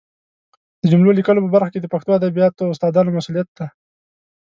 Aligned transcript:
د 0.81 0.83
جملو 0.91 1.15
لیکلو 1.17 1.43
په 1.43 1.49
برخه 1.55 1.69
کې 1.73 1.79
د 1.81 1.87
پښتو 1.93 2.11
ادبیاتو 2.19 2.71
استادانو 2.73 3.15
مسؤلیت 3.17 3.47
دی 3.57 3.67